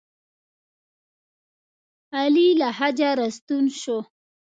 علي 2.17 2.47
له 2.59 2.69
حجه 2.77 3.09
راستون 3.19 3.65
شو. 3.81 3.97